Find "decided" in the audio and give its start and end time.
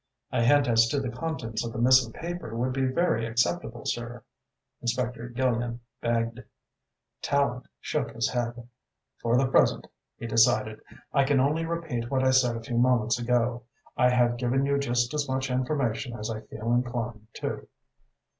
10.25-10.79